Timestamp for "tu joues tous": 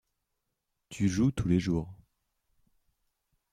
0.89-1.47